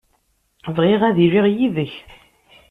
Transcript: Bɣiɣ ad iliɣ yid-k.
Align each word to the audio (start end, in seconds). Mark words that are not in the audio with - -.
Bɣiɣ 0.75 1.01
ad 1.09 1.17
iliɣ 1.25 1.45
yid-k. 1.49 1.93